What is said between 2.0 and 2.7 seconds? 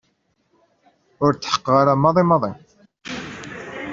maḍi maḍi.